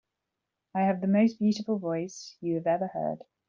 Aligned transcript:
I 0.73 0.79
have 0.81 0.99
the 1.01 1.07
most 1.07 1.37
beautiful 1.37 1.77
voice 1.77 2.35
you 2.41 2.55
have 2.55 2.65
ever 2.65 2.87
heard. 2.87 3.23